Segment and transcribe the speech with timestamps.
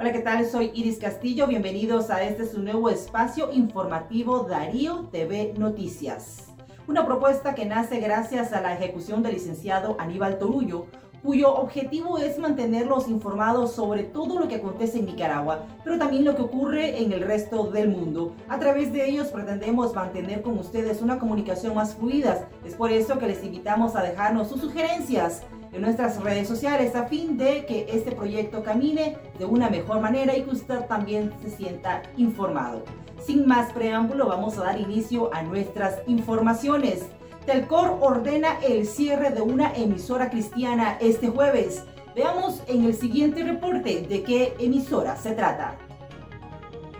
[0.00, 0.46] Hola, ¿qué tal?
[0.46, 1.48] Soy Iris Castillo.
[1.48, 6.54] Bienvenidos a este su nuevo espacio informativo Darío TV Noticias.
[6.86, 10.86] Una propuesta que nace gracias a la ejecución del licenciado Aníbal Torullo,
[11.20, 16.36] cuyo objetivo es mantenerlos informados sobre todo lo que acontece en Nicaragua, pero también lo
[16.36, 18.36] que ocurre en el resto del mundo.
[18.48, 22.48] A través de ellos pretendemos mantener con ustedes una comunicación más fluida.
[22.64, 25.42] Es por eso que les invitamos a dejarnos sus sugerencias
[25.72, 30.36] en nuestras redes sociales a fin de que este proyecto camine de una mejor manera
[30.36, 32.84] y que usted también se sienta informado.
[33.24, 37.06] Sin más preámbulo, vamos a dar inicio a nuestras informaciones.
[37.46, 41.84] Telcor ordena el cierre de una emisora cristiana este jueves.
[42.14, 45.76] Veamos en el siguiente reporte de qué emisora se trata.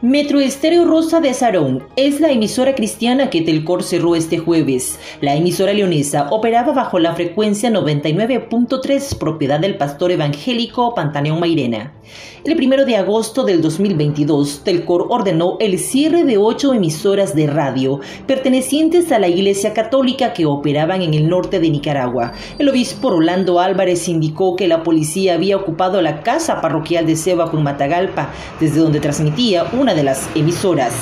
[0.00, 4.96] Metro Estéreo Rosa de Sarón es la emisora cristiana que Telcor cerró este jueves.
[5.20, 11.97] La emisora leonesa operaba bajo la frecuencia 99.3 propiedad del pastor evangélico Pantaleón Mairena.
[12.44, 18.00] El primero de agosto del 2022, Telcor ordenó el cierre de ocho emisoras de radio
[18.26, 22.32] pertenecientes a la Iglesia Católica que operaban en el norte de Nicaragua.
[22.58, 27.50] El obispo Rolando Álvarez indicó que la policía había ocupado la casa parroquial de Seba
[27.50, 30.94] con Matagalpa, desde donde transmitía una de las emisoras.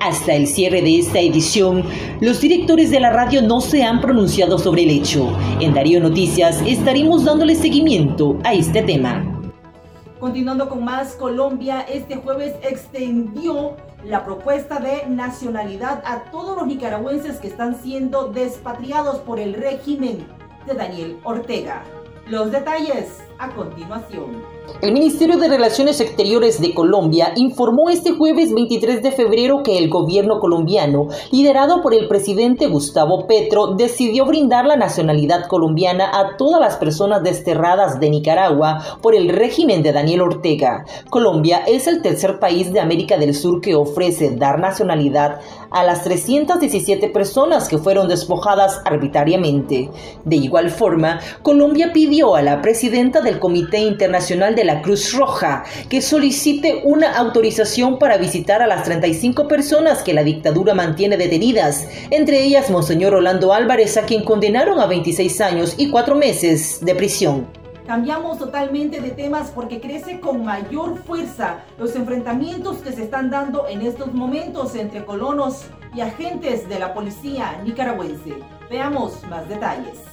[0.00, 1.84] Hasta el cierre de esta edición,
[2.20, 5.30] los directores de la radio no se han pronunciado sobre el hecho.
[5.60, 9.29] En Darío Noticias estaremos dándole seguimiento a este tema.
[10.20, 17.38] Continuando con más, Colombia este jueves extendió la propuesta de nacionalidad a todos los nicaragüenses
[17.38, 20.26] que están siendo despatriados por el régimen
[20.66, 21.84] de Daniel Ortega.
[22.28, 24.60] Los detalles a continuación.
[24.82, 29.90] El Ministerio de Relaciones Exteriores de Colombia informó este jueves 23 de febrero que el
[29.90, 36.60] gobierno colombiano, liderado por el presidente Gustavo Petro, decidió brindar la nacionalidad colombiana a todas
[36.60, 40.84] las personas desterradas de Nicaragua por el régimen de Daniel Ortega.
[41.10, 46.04] Colombia es el tercer país de América del Sur que ofrece dar nacionalidad a las
[46.04, 49.90] 317 personas que fueron despojadas arbitrariamente.
[50.24, 55.62] De igual forma, Colombia pidió a la presidenta del Comité Internacional de la Cruz Roja
[55.88, 61.86] que solicite una autorización para visitar a las 35 personas que la dictadura mantiene detenidas,
[62.10, 66.94] entre ellas Monseñor Orlando Álvarez, a quien condenaron a 26 años y 4 meses de
[66.96, 67.46] prisión.
[67.86, 73.68] Cambiamos totalmente de temas porque crece con mayor fuerza los enfrentamientos que se están dando
[73.68, 78.34] en estos momentos entre colonos y agentes de la policía nicaragüense.
[78.68, 80.09] Veamos más detalles.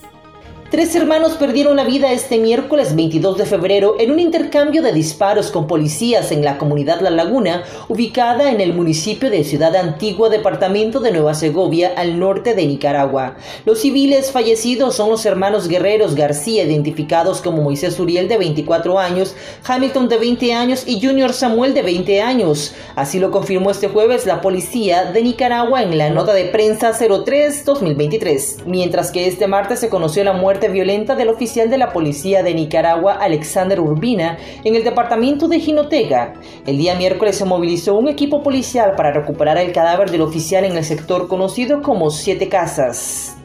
[0.70, 5.50] Tres hermanos perdieron la vida este miércoles 22 de febrero en un intercambio de disparos
[5.50, 11.00] con policías en la comunidad La Laguna, ubicada en el municipio de Ciudad Antigua, departamento
[11.00, 13.38] de Nueva Segovia, al norte de Nicaragua.
[13.64, 19.36] Los civiles fallecidos son los hermanos guerreros García, identificados como Moisés Uriel de 24 años,
[19.66, 22.76] Hamilton de 20 años y Junior Samuel de 20 años.
[22.98, 28.66] Así lo confirmó este jueves la policía de Nicaragua en la nota de prensa 03-2023,
[28.66, 32.56] mientras que este martes se conoció la muerte violenta del oficial de la policía de
[32.56, 36.34] Nicaragua, Alexander Urbina, en el departamento de Jinotega.
[36.66, 40.76] El día miércoles se movilizó un equipo policial para recuperar el cadáver del oficial en
[40.76, 43.38] el sector conocido como Siete Casas.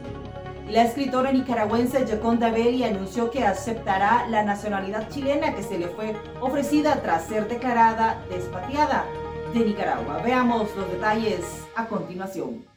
[0.71, 6.15] La escritora nicaragüense Jaconda Belli anunció que aceptará la nacionalidad chilena que se le fue
[6.41, 9.05] ofrecida tras ser declarada despatriada
[9.53, 10.19] de Nicaragua.
[10.25, 11.41] Veamos los detalles
[11.75, 12.72] a continuación.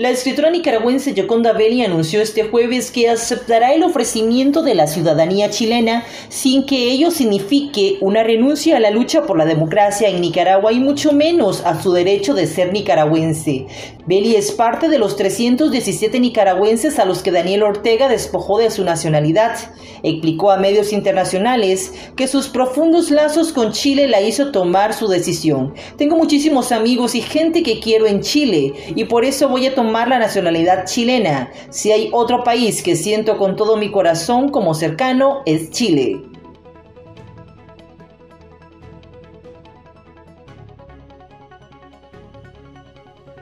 [0.00, 5.50] La escritora nicaragüense Yoconda Belli anunció este jueves que aceptará el ofrecimiento de la ciudadanía
[5.50, 10.72] chilena sin que ello signifique una renuncia a la lucha por la democracia en Nicaragua
[10.72, 13.66] y mucho menos a su derecho de ser nicaragüense.
[14.06, 18.82] Belli es parte de los 317 nicaragüenses a los que Daniel Ortega despojó de su
[18.84, 19.58] nacionalidad.
[20.02, 25.74] Explicó a medios internacionales que sus profundos lazos con Chile la hizo tomar su decisión.
[25.98, 29.89] Tengo muchísimos amigos y gente que quiero en Chile y por eso voy a tomar
[29.92, 31.50] la nacionalidad chilena.
[31.70, 36.22] Si hay otro país que siento con todo mi corazón como cercano, es Chile.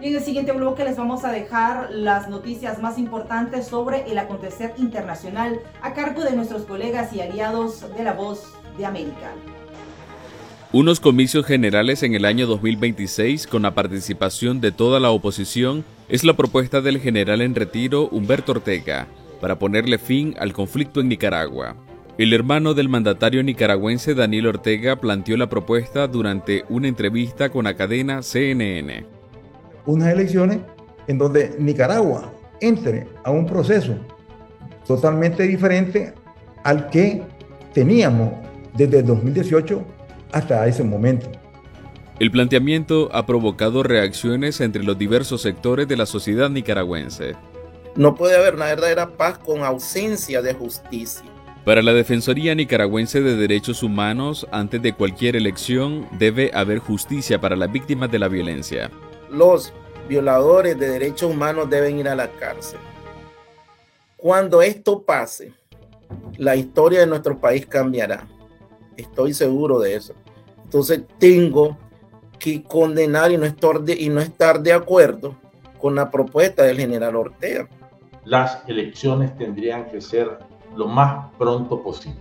[0.00, 4.17] Y en el siguiente bloque les vamos a dejar las noticias más importantes sobre el
[4.19, 9.33] acontecer internacional a cargo de nuestros colegas y aliados de la Voz de América.
[10.73, 16.25] Unos comicios generales en el año 2026 con la participación de toda la oposición es
[16.25, 19.06] la propuesta del general en retiro Humberto Ortega
[19.40, 21.76] para ponerle fin al conflicto en Nicaragua.
[22.16, 27.75] El hermano del mandatario nicaragüense Daniel Ortega planteó la propuesta durante una entrevista con la
[27.75, 29.05] cadena CNN.
[29.87, 30.58] Unas elecciones
[31.06, 33.94] en donde Nicaragua entre a un proceso
[34.87, 36.14] totalmente diferente
[36.64, 37.22] al que
[37.75, 38.32] teníamos
[38.75, 39.84] desde 2018
[40.32, 41.31] hasta ese momento.
[42.20, 47.37] El planteamiento ha provocado reacciones entre los diversos sectores de la sociedad nicaragüense.
[47.94, 51.25] No puede haber una verdadera paz con ausencia de justicia.
[51.65, 57.55] Para la Defensoría Nicaragüense de Derechos Humanos, antes de cualquier elección debe haber justicia para
[57.55, 58.91] las víctimas de la violencia.
[59.31, 59.73] Los
[60.09, 62.81] violadores de derechos humanos deben ir a la cárcel.
[64.17, 65.53] Cuando esto pase,
[66.37, 68.26] la historia de nuestro país cambiará.
[68.97, 70.15] Estoy seguro de eso.
[70.65, 71.79] Entonces tengo
[72.38, 75.35] que condenar y no estar de, y no estar de acuerdo
[75.79, 77.69] con la propuesta del general Ortega.
[78.25, 80.38] Las elecciones tendrían que ser
[80.76, 82.20] lo más pronto posible.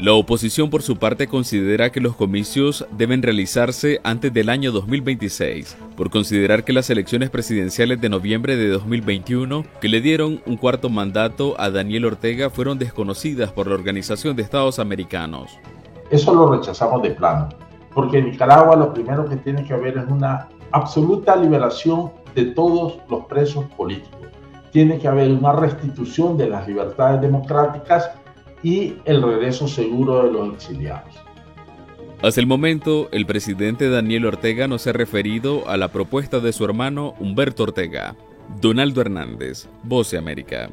[0.00, 5.76] La oposición por su parte considera que los comicios deben realizarse antes del año 2026,
[5.94, 10.88] por considerar que las elecciones presidenciales de noviembre de 2021, que le dieron un cuarto
[10.88, 15.50] mandato a Daniel Ortega, fueron desconocidas por la Organización de Estados Americanos.
[16.10, 17.50] Eso lo rechazamos de plano,
[17.94, 22.98] porque en Nicaragua lo primero que tiene que haber es una absoluta liberación de todos
[23.08, 24.20] los presos políticos.
[24.70, 28.10] Tiene que haber una restitución de las libertades democráticas
[28.62, 31.14] y el regreso seguro de los exiliados.
[32.22, 36.52] Hasta el momento, el presidente Daniel Ortega no se ha referido a la propuesta de
[36.52, 38.14] su hermano Humberto Ortega.
[38.60, 40.68] Donaldo Hernández, Voce América.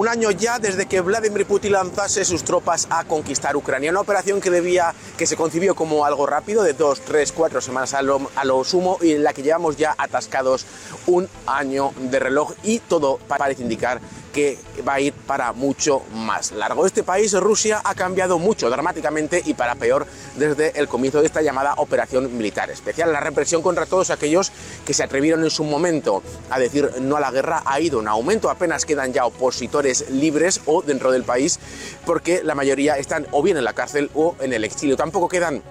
[0.00, 4.40] Un año ya desde que Vladimir Putin lanzase sus tropas a conquistar Ucrania, una operación
[4.40, 8.30] que debía, que se concibió como algo rápido, de dos, tres, cuatro semanas a lo,
[8.36, 10.66] a lo sumo, y en la que llevamos ya atascados
[11.08, 14.00] un año de reloj y todo parece indicar
[14.32, 16.86] que va a ir para mucho más largo.
[16.86, 21.42] Este país, Rusia, ha cambiado mucho dramáticamente y para peor desde el comienzo de esta
[21.42, 23.12] llamada operación militar especial.
[23.12, 24.50] La represión contra todos aquellos
[24.86, 28.08] que se atrevieron en su momento a decir no a la guerra ha ido en
[28.08, 28.48] aumento.
[28.48, 31.60] Apenas quedan ya opositores libres o dentro del país
[32.06, 34.96] porque la mayoría están o bien en la cárcel o en el exilio.
[34.96, 35.62] Tampoco quedan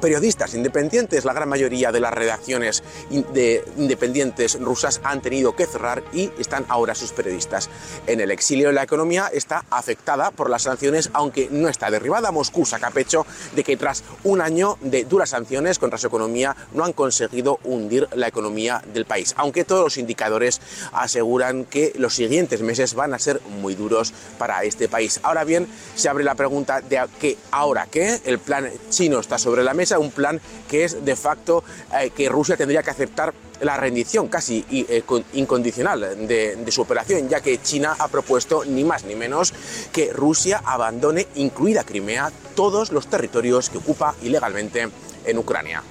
[0.00, 1.24] periodistas independientes.
[1.24, 6.64] La gran mayoría de las redacciones de independientes rusas han tenido que cerrar y están
[6.68, 7.68] ahora sus periodistas
[8.06, 8.72] en el exilio.
[8.72, 12.30] La economía está afectada por las sanciones, aunque no está derribada.
[12.30, 16.84] Moscú saca pecho de que tras un año de duras sanciones contra su economía no
[16.84, 20.60] han conseguido hundir la economía del país, aunque todos los indicadores
[20.92, 25.20] aseguran que los siguientes meses van a ser muy duros para este país.
[25.22, 28.20] Ahora bien, se abre la pregunta de qué ahora qué.
[28.24, 31.62] El plan chino está sobre la mesa, un plan que es de facto
[32.00, 35.02] eh, que Rusia tendría que aceptar la rendición casi eh,
[35.34, 39.54] incondicional de, de, su operación, ya que China ha propuesto ni más ni menos
[39.92, 44.88] que Rusia abandone, incluida Crimea, todos los territorios que ocupa ilegalmente
[45.24, 45.82] en Ucrania.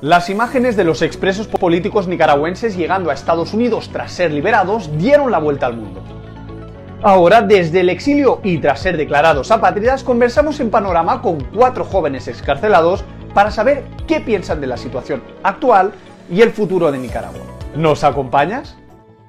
[0.00, 5.30] Las imágenes de los expresos políticos nicaragüenses llegando a Estados Unidos tras ser liberados dieron
[5.30, 6.19] la vuelta al mundo.
[7.02, 12.28] Ahora, desde el exilio y tras ser declarados apátridas, conversamos en Panorama con cuatro jóvenes
[12.28, 15.92] excarcelados para saber qué piensan de la situación actual
[16.30, 17.40] y el futuro de Nicaragua.
[17.74, 18.76] ¿Nos acompañas?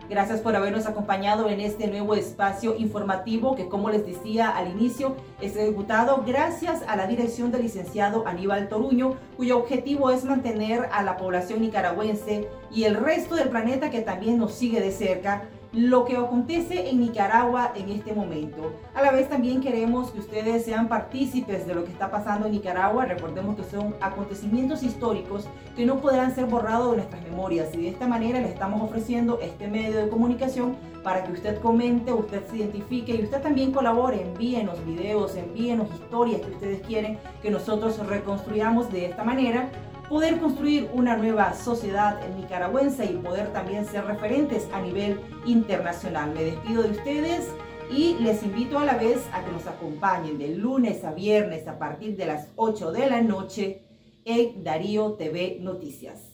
[0.10, 5.16] Gracias por habernos acompañado en este nuevo espacio informativo que, como les decía al inicio,
[5.40, 11.04] es ejecutado gracias a la dirección del licenciado Aníbal Toruño, cuyo objetivo es mantener a
[11.04, 16.04] la población nicaragüense y el resto del planeta que también nos sigue de cerca lo
[16.04, 18.74] que acontece en Nicaragua en este momento.
[18.94, 22.52] A la vez también queremos que ustedes sean partícipes de lo que está pasando en
[22.52, 23.06] Nicaragua.
[23.06, 27.90] Recordemos que son acontecimientos históricos que no podrán ser borrados de nuestras memorias y de
[27.90, 32.58] esta manera les estamos ofreciendo este medio de comunicación para que usted comente, usted se
[32.58, 38.92] identifique y usted también colabore, envíenos videos, envíenos historias que ustedes quieren que nosotros reconstruyamos
[38.92, 39.70] de esta manera
[40.12, 46.34] poder construir una nueva sociedad nicaragüense y poder también ser referentes a nivel internacional.
[46.34, 47.48] Me despido de ustedes
[47.90, 51.80] y les invito a la vez a que nos acompañen de lunes a viernes a
[51.80, 53.84] partir de las 8 de la noche
[54.26, 56.31] en Darío TV Noticias.